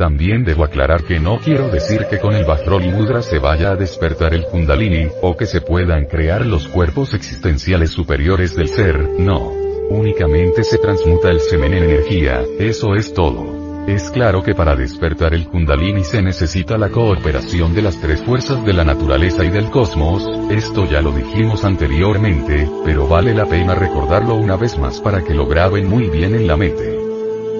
También 0.00 0.44
debo 0.44 0.64
aclarar 0.64 1.04
que 1.04 1.20
no 1.20 1.38
quiero 1.40 1.68
decir 1.68 2.06
que 2.08 2.18
con 2.18 2.34
el 2.34 2.46
Bajrol 2.46 2.86
Mudra 2.86 3.20
se 3.20 3.38
vaya 3.38 3.72
a 3.72 3.76
despertar 3.76 4.32
el 4.32 4.46
Kundalini, 4.46 5.08
o 5.20 5.36
que 5.36 5.44
se 5.44 5.60
puedan 5.60 6.06
crear 6.06 6.46
los 6.46 6.68
cuerpos 6.68 7.12
existenciales 7.12 7.90
superiores 7.90 8.56
del 8.56 8.68
ser, 8.68 8.98
no. 9.18 9.52
Únicamente 9.90 10.64
se 10.64 10.78
transmuta 10.78 11.28
el 11.28 11.40
semen 11.40 11.74
en 11.74 11.84
energía, 11.84 12.40
eso 12.58 12.94
es 12.94 13.12
todo. 13.12 13.84
Es 13.86 14.10
claro 14.10 14.42
que 14.42 14.54
para 14.54 14.74
despertar 14.74 15.34
el 15.34 15.46
kundalini 15.46 16.02
se 16.04 16.22
necesita 16.22 16.78
la 16.78 16.88
cooperación 16.88 17.74
de 17.74 17.82
las 17.82 18.00
tres 18.00 18.22
fuerzas 18.22 18.64
de 18.64 18.72
la 18.72 18.84
naturaleza 18.84 19.44
y 19.44 19.50
del 19.50 19.68
cosmos, 19.68 20.26
esto 20.50 20.86
ya 20.86 21.02
lo 21.02 21.12
dijimos 21.12 21.62
anteriormente, 21.64 22.66
pero 22.86 23.06
vale 23.06 23.34
la 23.34 23.44
pena 23.44 23.74
recordarlo 23.74 24.36
una 24.36 24.56
vez 24.56 24.78
más 24.78 24.98
para 24.98 25.22
que 25.22 25.34
lo 25.34 25.46
graben 25.46 25.90
muy 25.90 26.08
bien 26.08 26.34
en 26.34 26.46
la 26.46 26.56
mente. 26.56 26.99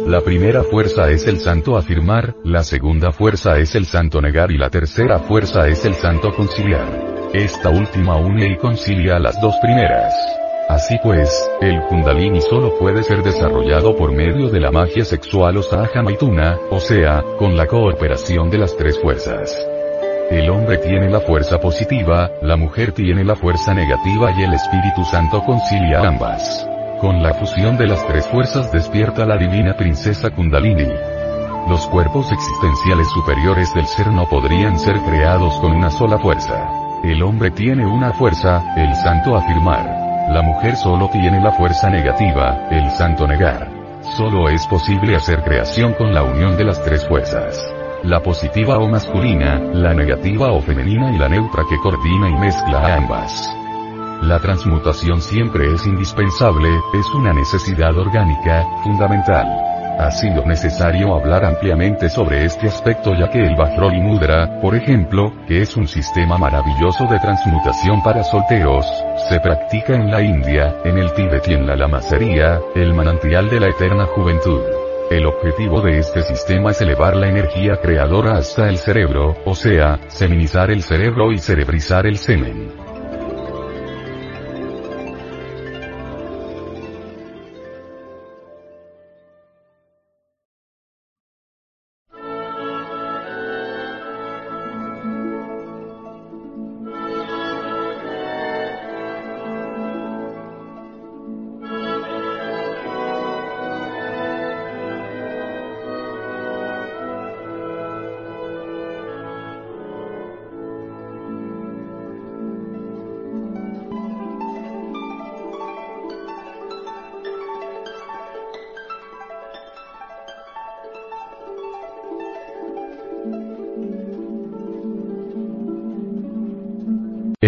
La 0.06 0.20
primera 0.22 0.62
fuerza 0.64 1.10
es 1.10 1.26
el 1.26 1.40
santo 1.40 1.76
afirmar, 1.76 2.34
la 2.44 2.62
segunda 2.62 3.12
fuerza 3.12 3.58
es 3.58 3.74
el 3.74 3.86
santo 3.86 4.20
negar 4.20 4.50
y 4.50 4.58
la 4.58 4.70
tercera 4.70 5.18
fuerza 5.18 5.68
es 5.68 5.84
el 5.84 5.94
santo 5.94 6.34
conciliar. 6.34 7.30
Esta 7.32 7.70
última 7.70 8.16
une 8.16 8.52
y 8.52 8.56
concilia 8.56 9.16
a 9.16 9.18
las 9.18 9.40
dos 9.40 9.54
primeras. 9.62 10.14
Así 10.68 10.98
pues, 11.02 11.50
el 11.60 11.80
kundalini 11.82 12.40
solo 12.40 12.78
puede 12.78 13.02
ser 13.02 13.22
desarrollado 13.22 13.96
por 13.96 14.12
medio 14.12 14.48
de 14.48 14.60
la 14.60 14.70
magia 14.70 15.04
sexual 15.04 15.56
o 15.56 15.62
saha 15.62 16.02
maituna, 16.02 16.58
o 16.70 16.80
sea, 16.80 17.22
con 17.38 17.56
la 17.56 17.66
cooperación 17.66 18.50
de 18.50 18.58
las 18.58 18.76
tres 18.76 18.98
fuerzas. 19.00 19.54
El 20.30 20.48
hombre 20.48 20.78
tiene 20.78 21.10
la 21.10 21.20
fuerza 21.20 21.58
positiva, 21.58 22.30
la 22.42 22.56
mujer 22.56 22.92
tiene 22.92 23.24
la 23.24 23.34
fuerza 23.34 23.74
negativa 23.74 24.30
y 24.38 24.44
el 24.44 24.54
Espíritu 24.54 25.04
Santo 25.04 25.42
concilia 25.42 26.00
ambas. 26.06 26.69
Con 27.00 27.22
la 27.22 27.32
fusión 27.32 27.78
de 27.78 27.86
las 27.86 28.06
tres 28.06 28.26
fuerzas 28.26 28.70
despierta 28.70 29.24
la 29.24 29.38
divina 29.38 29.74
princesa 29.74 30.28
Kundalini. 30.28 30.86
Los 31.66 31.86
cuerpos 31.86 32.30
existenciales 32.30 33.08
superiores 33.08 33.72
del 33.72 33.86
ser 33.86 34.08
no 34.08 34.26
podrían 34.28 34.78
ser 34.78 35.00
creados 35.00 35.58
con 35.60 35.72
una 35.72 35.90
sola 35.90 36.18
fuerza. 36.18 36.68
El 37.02 37.22
hombre 37.22 37.52
tiene 37.52 37.86
una 37.86 38.12
fuerza, 38.12 38.74
el 38.76 38.94
santo 38.96 39.34
afirmar. 39.34 39.86
La 40.28 40.42
mujer 40.42 40.76
solo 40.76 41.08
tiene 41.08 41.40
la 41.40 41.52
fuerza 41.52 41.88
negativa, 41.88 42.68
el 42.70 42.90
santo 42.90 43.26
negar. 43.26 43.70
Solo 44.18 44.50
es 44.50 44.66
posible 44.66 45.16
hacer 45.16 45.42
creación 45.42 45.94
con 45.94 46.12
la 46.12 46.22
unión 46.22 46.58
de 46.58 46.64
las 46.64 46.84
tres 46.84 47.08
fuerzas. 47.08 47.58
La 48.02 48.20
positiva 48.20 48.76
o 48.76 48.86
masculina, 48.88 49.58
la 49.58 49.94
negativa 49.94 50.52
o 50.52 50.60
femenina 50.60 51.10
y 51.12 51.16
la 51.16 51.30
neutra 51.30 51.62
que 51.66 51.78
coordina 51.78 52.28
y 52.28 52.34
mezcla 52.34 52.78
a 52.80 52.96
ambas. 52.96 53.56
La 54.22 54.38
transmutación 54.38 55.22
siempre 55.22 55.72
es 55.72 55.86
indispensable, 55.86 56.68
es 56.92 57.06
una 57.14 57.32
necesidad 57.32 57.96
orgánica, 57.96 58.66
fundamental. 58.82 59.46
Ha 59.98 60.10
sido 60.10 60.44
necesario 60.44 61.14
hablar 61.14 61.44
ampliamente 61.44 62.10
sobre 62.10 62.44
este 62.44 62.68
aspecto 62.68 63.14
ya 63.14 63.30
que 63.30 63.38
el 63.38 63.56
Bajrol 63.56 63.94
Mudra, 63.94 64.60
por 64.60 64.76
ejemplo, 64.76 65.32
que 65.46 65.62
es 65.62 65.74
un 65.76 65.88
sistema 65.88 66.36
maravilloso 66.36 67.06
de 67.06 67.18
transmutación 67.18 68.02
para 68.02 68.22
solteros, 68.22 68.86
se 69.28 69.40
practica 69.40 69.94
en 69.94 70.10
la 70.10 70.22
India, 70.22 70.76
en 70.84 70.98
el 70.98 71.12
Tíbet 71.14 71.48
y 71.48 71.54
en 71.54 71.66
la 71.66 71.76
Lamasería, 71.76 72.60
el 72.74 72.92
manantial 72.92 73.48
de 73.48 73.60
la 73.60 73.68
eterna 73.68 74.04
juventud. 74.04 74.60
El 75.10 75.26
objetivo 75.26 75.80
de 75.80 75.98
este 75.98 76.22
sistema 76.22 76.70
es 76.72 76.80
elevar 76.82 77.16
la 77.16 77.28
energía 77.28 77.78
creadora 77.82 78.36
hasta 78.36 78.68
el 78.68 78.76
cerebro, 78.76 79.34
o 79.46 79.54
sea, 79.54 79.98
seminizar 80.08 80.70
el 80.70 80.82
cerebro 80.82 81.32
y 81.32 81.38
cerebrizar 81.38 82.06
el 82.06 82.16
semen. 82.16 82.89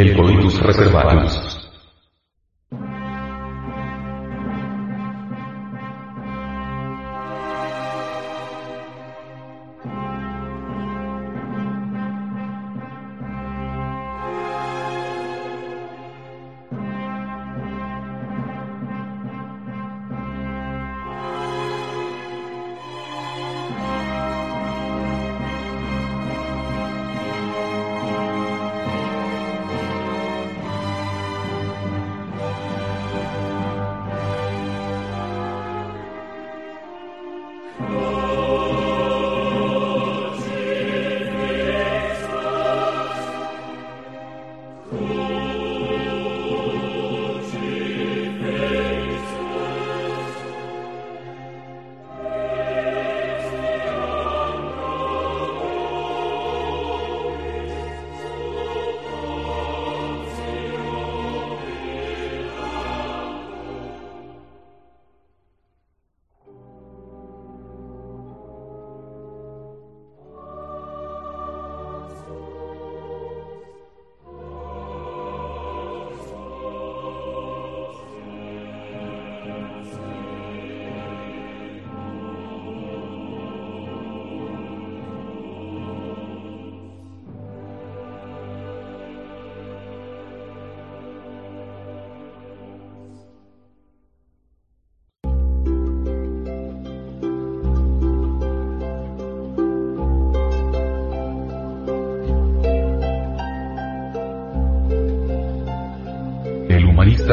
El 0.03 0.17
coitus 0.17 0.59
reservatus. 0.61 1.52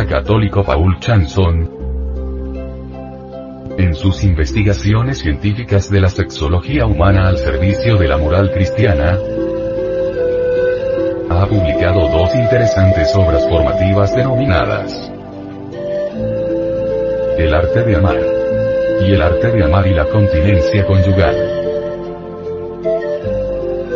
Católico 0.10 0.63
Paul 0.63 1.00
Chanson, 1.00 1.70
en 3.78 3.94
sus 3.94 4.24
investigaciones 4.24 5.20
científicas 5.20 5.92
de 5.92 6.01
la 6.01 6.10
sexología 6.10 6.88
humana 6.88 7.28
al 7.28 7.38
servicio 7.38 7.96
de 7.96 8.08
la 8.08 8.18
moral 8.18 8.51
cristiana, 8.51 9.20
ha 11.30 11.46
publicado 11.46 12.10
dos 12.10 12.34
interesantes 12.34 13.16
obras 13.16 13.48
formativas 13.48 14.16
denominadas 14.16 15.12
El 17.38 17.54
arte 17.54 17.84
de 17.84 17.96
amar 17.96 18.20
y 19.06 19.12
El 19.12 19.22
arte 19.22 19.51
de 19.51 19.63
amar 19.63 19.86
y 19.86 19.94
la 19.94 20.06
continencia 20.06 20.86
conyugal. 20.88 21.59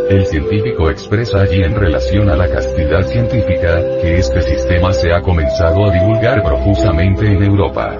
El 0.09 0.25
científico 0.25 0.89
expresa 0.89 1.41
allí 1.41 1.63
en 1.63 1.75
relación 1.75 2.29
a 2.29 2.35
la 2.35 2.49
castidad 2.49 3.03
científica, 3.03 3.81
que 4.01 4.17
este 4.17 4.41
sistema 4.41 4.93
se 4.93 5.13
ha 5.13 5.21
comenzado 5.21 5.85
a 5.85 5.91
divulgar 5.91 6.43
profusamente 6.43 7.25
en 7.25 7.43
Europa. 7.43 7.97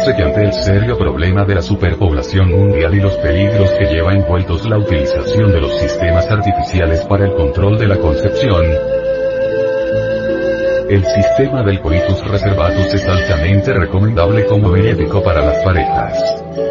dice 0.00 0.14
que 0.14 0.22
ante 0.22 0.44
el 0.44 0.52
serio 0.52 0.96
problema 0.96 1.44
de 1.44 1.56
la 1.56 1.62
superpoblación 1.62 2.48
mundial 2.48 2.94
y 2.94 3.00
los 3.00 3.16
peligros 3.16 3.70
que 3.72 3.86
lleva 3.86 4.14
envueltos 4.14 4.66
la 4.68 4.78
utilización 4.78 5.52
de 5.52 5.60
los 5.60 5.78
sistemas 5.78 6.30
artificiales 6.30 7.04
para 7.06 7.26
el 7.26 7.34
control 7.34 7.76
de 7.76 7.88
la 7.88 7.98
concepción, 7.98 8.64
el 10.88 11.04
sistema 11.04 11.62
del 11.62 11.80
coitus 11.80 12.26
reservatus 12.26 12.94
es 12.94 13.06
altamente 13.06 13.72
recomendable 13.74 14.46
como 14.46 14.70
médico 14.70 15.22
para 15.22 15.44
las 15.44 15.62
parejas. 15.62 16.69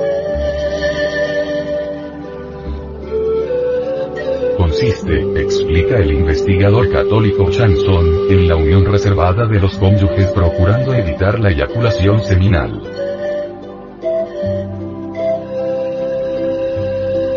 Consiste, 4.79 5.41
explica 5.41 5.97
el 5.97 6.13
investigador 6.13 6.89
católico 6.89 7.49
Chanson, 7.51 8.31
en 8.31 8.47
la 8.47 8.55
unión 8.55 8.85
reservada 8.85 9.45
de 9.45 9.59
los 9.59 9.77
cónyuges 9.77 10.27
procurando 10.27 10.93
evitar 10.93 11.37
la 11.37 11.49
eyaculación 11.49 12.21
seminal. 12.23 12.81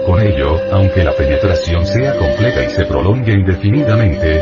Con 0.06 0.20
ello, 0.22 0.56
aunque 0.70 1.02
la 1.02 1.12
penetración 1.16 1.84
sea 1.84 2.16
completa 2.16 2.62
y 2.62 2.70
se 2.70 2.84
prolongue 2.84 3.32
indefinidamente, 3.32 4.40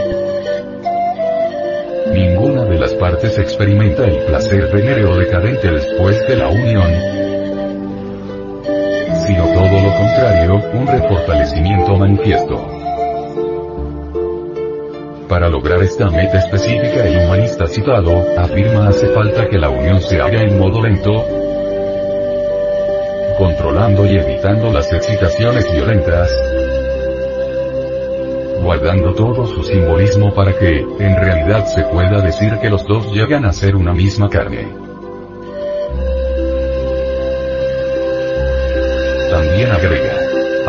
ninguna 2.13 2.67
de 2.67 2.79
las 2.79 2.93
partes 2.93 3.39
experimenta 3.39 4.05
el 4.05 4.27
placer 4.27 4.71
venéreo 4.75 5.17
decadente 5.17 5.71
después 5.71 6.29
de 6.29 6.37
la 6.37 6.49
unión, 6.49 6.93
sino 9.27 9.45
todo 9.55 9.81
lo 9.81 9.97
contrario, 9.97 10.61
un 10.75 10.87
refortalecimiento 10.87 11.97
manifiesto. 11.97 12.80
Para 15.31 15.49
lograr 15.49 15.81
esta 15.81 16.11
meta 16.11 16.39
específica 16.41 17.07
el 17.07 17.25
humanista 17.25 17.69
citado, 17.69 18.27
afirma 18.37 18.89
hace 18.89 19.07
falta 19.11 19.49
que 19.49 19.59
la 19.59 19.71
unión 19.71 20.01
se 20.01 20.21
haga 20.21 20.43
en 20.43 20.59
modo 20.59 20.83
lento, 20.83 21.25
controlando 23.39 24.07
y 24.07 24.17
evitando 24.17 24.73
las 24.73 24.93
excitaciones 24.93 25.73
violentas, 25.73 26.37
guardando 28.61 29.15
todo 29.15 29.47
su 29.47 29.63
simbolismo 29.63 30.35
para 30.35 30.53
que, 30.59 30.81
en 30.81 31.17
realidad 31.17 31.65
se 31.67 31.85
pueda 31.85 32.21
decir 32.21 32.59
que 32.61 32.69
los 32.69 32.85
dos 32.85 33.13
llegan 33.13 33.45
a 33.45 33.53
ser 33.53 33.77
una 33.77 33.93
misma 33.93 34.29
carne. 34.29 34.67
También 39.31 39.71
agrega, 39.71 40.10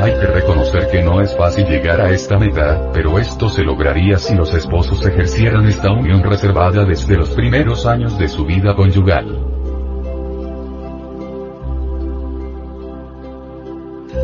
hay 0.02 0.14
que 0.14 0.26
reconocer 0.26 0.88
que 0.90 1.04
no 1.04 1.22
es 1.22 1.36
fácil 1.38 1.68
llegar 1.68 2.02
a 2.02 2.10
esta 2.10 2.38
meta, 2.40 2.90
pero 2.92 3.20
esto 3.20 3.50
se 3.50 3.62
lograría 3.62 4.18
si 4.18 4.34
los 4.34 4.52
esposos 4.52 5.06
ejercieran 5.06 5.66
esta 5.68 5.92
unión 5.92 6.24
reservada 6.24 6.86
desde 6.86 7.16
los 7.18 7.30
primeros 7.30 7.86
años 7.86 8.18
de 8.18 8.28
su 8.28 8.44
vida 8.44 8.76
conyugal. 8.76 9.28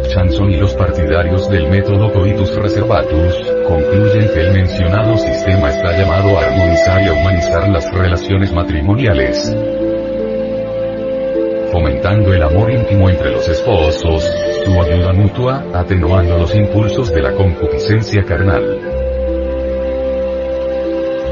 Chanson 0.09 0.49
y 0.49 0.57
los 0.57 0.73
partidarios 0.73 1.47
del 1.47 1.69
método 1.69 2.11
coitus 2.11 2.55
reservatus, 2.55 3.35
concluyen 3.67 4.29
que 4.33 4.47
el 4.47 4.53
mencionado 4.53 5.15
sistema 5.17 5.69
está 5.69 5.95
llamado 5.95 6.39
a 6.39 6.43
armonizar 6.43 7.03
y 7.03 7.07
a 7.07 7.13
humanizar 7.13 7.69
las 7.69 7.93
relaciones 7.93 8.51
matrimoniales, 8.51 9.55
fomentando 11.71 12.33
el 12.33 12.41
amor 12.41 12.71
íntimo 12.71 13.09
entre 13.11 13.29
los 13.31 13.47
esposos, 13.47 14.27
ayuda 14.81 15.13
mutua, 15.13 15.63
atenuando 15.73 16.37
los 16.37 16.53
impulsos 16.55 17.11
de 17.13 17.21
la 17.21 17.33
concupiscencia 17.33 18.23
carnal 18.23 18.79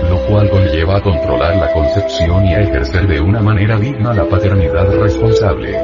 lo 0.09 0.19
cual 0.27 0.49
conlleva 0.49 0.97
a 0.97 1.01
controlar 1.01 1.55
la 1.55 1.71
concepción 1.73 2.45
y 2.45 2.53
a 2.53 2.61
ejercer 2.61 3.07
de 3.07 3.19
una 3.19 3.41
manera 3.41 3.77
digna 3.79 4.13
la 4.13 4.25
paternidad 4.25 4.87
responsable 5.01 5.75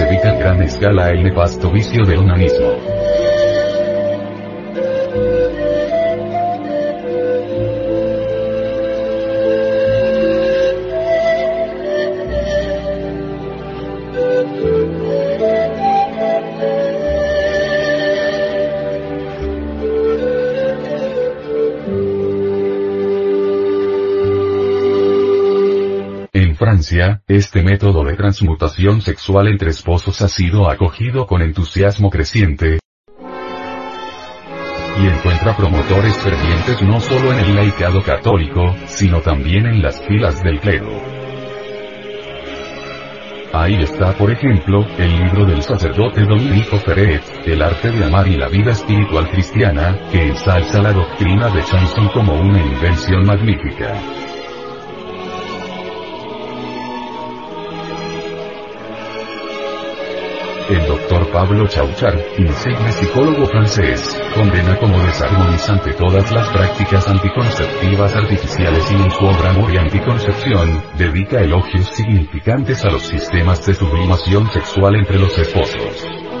evita 0.00 0.32
en 0.32 0.38
gran 0.38 0.62
escala 0.62 1.10
el 1.10 1.22
nefasto 1.22 1.70
vicio 1.70 2.04
del 2.04 2.18
onanismo. 2.18 3.01
Este 27.28 27.62
método 27.62 28.04
de 28.04 28.16
transmutación 28.16 29.00
sexual 29.00 29.48
entre 29.48 29.70
esposos 29.70 30.20
ha 30.20 30.28
sido 30.28 30.68
acogido 30.68 31.26
con 31.26 31.42
entusiasmo 31.42 32.10
creciente, 32.10 32.80
y 34.98 35.06
encuentra 35.06 35.56
promotores 35.56 36.16
fervientes 36.18 36.82
no 36.82 37.00
solo 37.00 37.32
en 37.32 37.38
el 37.38 37.54
laicado 37.54 38.02
católico, 38.02 38.74
sino 38.86 39.20
también 39.20 39.66
en 39.66 39.82
las 39.82 40.00
filas 40.06 40.42
del 40.42 40.60
clero. 40.60 40.90
Ahí 43.54 43.82
está 43.82 44.12
por 44.14 44.30
ejemplo, 44.30 44.86
el 44.98 45.24
libro 45.24 45.44
del 45.44 45.62
sacerdote 45.62 46.22
Dominico 46.22 46.78
Ferret, 46.78 47.22
El 47.44 47.62
arte 47.62 47.90
de 47.90 48.04
amar 48.04 48.26
y 48.26 48.36
la 48.36 48.48
vida 48.48 48.72
espiritual 48.72 49.28
cristiana, 49.30 49.98
que 50.10 50.28
ensalza 50.28 50.80
la 50.80 50.92
doctrina 50.92 51.48
de 51.50 51.62
Chanson 51.62 52.08
como 52.08 52.34
una 52.34 52.60
invención 52.60 53.26
magnífica. 53.26 54.21
Doctor 60.92 61.32
Pablo 61.32 61.66
Chauchar, 61.66 62.14
insigne 62.36 62.92
psicólogo 62.92 63.46
francés, 63.46 64.20
condena 64.34 64.78
como 64.78 64.98
desarmonizante 65.00 65.94
todas 65.94 66.30
las 66.30 66.46
prácticas 66.48 67.08
anticonceptivas 67.08 68.14
artificiales 68.14 68.90
y 68.90 68.94
en 68.96 69.10
su 69.10 69.24
obra 69.24 69.50
Amor 69.50 69.72
Anticoncepción, 69.78 70.82
dedica 70.98 71.40
elogios 71.40 71.86
significantes 71.94 72.84
a 72.84 72.90
los 72.90 73.02
sistemas 73.02 73.64
de 73.64 73.72
sublimación 73.72 74.50
sexual 74.50 74.96
entre 74.96 75.18
los 75.18 75.36
esposos. 75.38 76.31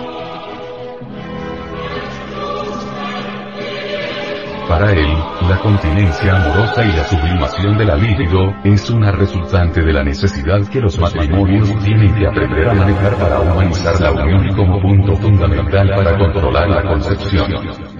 Para 4.72 4.90
él, 4.90 5.06
la 5.50 5.58
continencia 5.58 6.34
amorosa 6.34 6.82
y 6.82 6.92
la 6.92 7.04
sublimación 7.04 7.76
de 7.76 7.84
la 7.84 7.94
libido, 7.94 8.54
es 8.64 8.88
una 8.88 9.12
resultante 9.12 9.82
de 9.82 9.92
la 9.92 10.02
necesidad 10.02 10.66
que 10.66 10.80
los 10.80 10.98
matrimonios 10.98 11.68
tienen 11.84 12.14
que 12.14 12.26
aprender 12.26 12.70
a 12.70 12.72
manejar 12.72 13.14
para 13.16 13.40
humanizar 13.40 14.00
la 14.00 14.12
unión 14.12 14.56
como 14.56 14.80
punto 14.80 15.14
fundamental 15.16 15.90
para 15.94 16.16
controlar 16.16 16.70
la 16.70 16.82
concepción. 16.84 17.91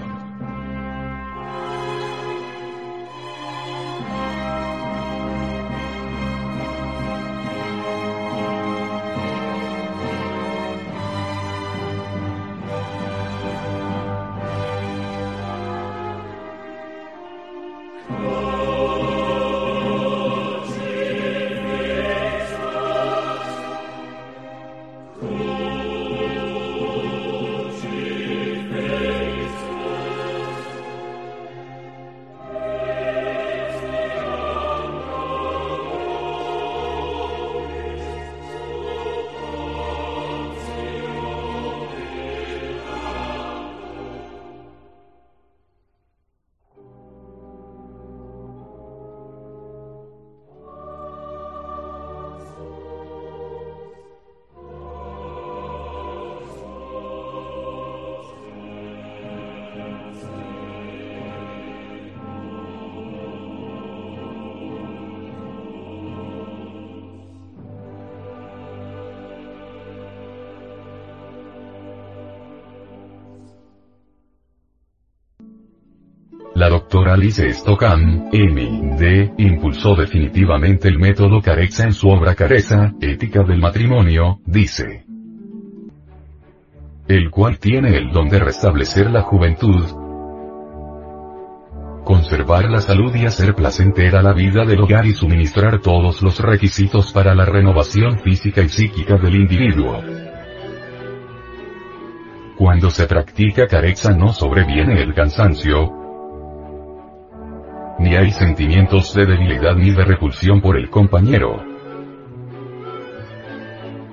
La 76.93 76.99
doctora 76.99 77.15
Alice 77.15 77.53
Stockham, 77.53 78.29
M.D., 78.31 79.33
impulsó 79.39 79.95
definitivamente 79.95 80.89
el 80.89 80.99
método 80.99 81.41
Carexa 81.41 81.85
en 81.85 81.93
su 81.93 82.07
obra 82.07 82.35
Careza, 82.35 82.93
Ética 83.01 83.41
del 83.41 83.57
Matrimonio, 83.57 84.41
dice. 84.45 85.03
El 87.07 87.31
cual 87.31 87.57
tiene 87.57 87.97
el 87.97 88.11
don 88.11 88.29
de 88.29 88.37
restablecer 88.37 89.09
la 89.09 89.23
juventud, 89.23 89.83
conservar 92.03 92.69
la 92.69 92.79
salud 92.79 93.15
y 93.15 93.25
hacer 93.25 93.55
placentera 93.55 94.21
la 94.21 94.33
vida 94.33 94.63
del 94.63 94.81
hogar 94.81 95.07
y 95.07 95.13
suministrar 95.13 95.81
todos 95.81 96.21
los 96.21 96.39
requisitos 96.41 97.11
para 97.11 97.33
la 97.33 97.45
renovación 97.45 98.19
física 98.19 98.61
y 98.61 98.69
psíquica 98.69 99.17
del 99.17 99.33
individuo. 99.33 99.99
Cuando 102.55 102.91
se 102.91 103.07
practica 103.07 103.65
carexa 103.65 104.13
no 104.13 104.31
sobreviene 104.31 105.01
el 105.01 105.15
cansancio, 105.15 106.02
ni 107.99 108.15
hay 108.15 108.31
sentimientos 108.31 109.13
de 109.13 109.25
debilidad 109.25 109.75
ni 109.75 109.91
de 109.91 110.03
repulsión 110.03 110.61
por 110.61 110.77
el 110.77 110.89
compañero. 110.89 111.63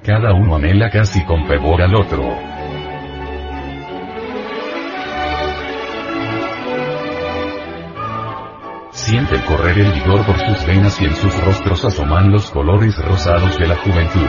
Cada 0.03 0.33
uno 0.33 0.57
anhela 0.57 0.91
casi 0.91 1.25
con 1.25 1.47
fervor 1.47 1.83
al 1.83 1.95
otro. 1.95 2.51
Siente 8.93 9.41
correr 9.45 9.79
el 9.79 9.93
vigor 9.93 10.25
por 10.25 10.39
sus 10.39 10.67
venas 10.67 11.01
y 11.01 11.05
en 11.05 11.15
sus 11.15 11.45
rostros 11.45 11.85
asoman 11.85 12.31
los 12.31 12.51
colores 12.51 12.97
rosados 12.97 13.57
de 13.59 13.67
la 13.67 13.77
juventud. 13.77 14.29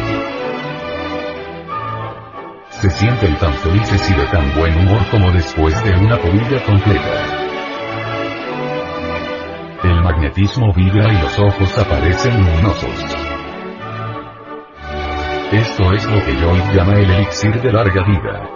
Se 2.70 2.90
sienten 2.90 3.36
tan 3.38 3.54
felices 3.54 4.10
y 4.10 4.14
de 4.14 4.26
tan 4.28 4.56
buen 4.56 4.76
humor 4.76 5.02
como 5.12 5.32
después 5.32 5.84
de 5.84 5.92
una 5.98 6.18
comida 6.18 6.64
completa. 6.66 7.41
Magnetismo 10.12 10.74
vibra 10.74 11.08
y 11.08 11.22
los 11.22 11.40
ojos 11.40 11.78
aparecen 11.78 12.38
luminosos. 12.38 12.90
Esto 15.54 15.94
es 15.94 16.06
lo 16.06 16.26
que 16.26 16.36
Joyce 16.36 16.74
llama 16.76 16.96
el 16.96 17.10
elixir 17.10 17.62
de 17.62 17.72
larga 17.72 18.04
vida. 18.06 18.50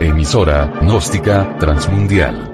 Emisora, 0.00 0.72
gnóstica, 0.82 1.56
transmundial. 1.58 2.53